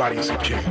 [0.00, 0.64] Everybody's a king.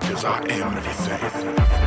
[0.00, 1.85] Because I am everything.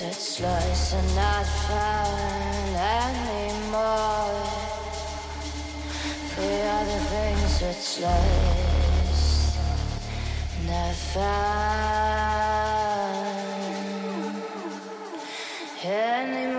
[0.00, 4.42] entered slots and not found anymore.
[7.10, 7.62] Things
[15.84, 16.51] anymore.